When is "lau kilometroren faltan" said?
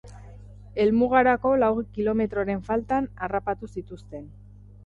1.63-3.11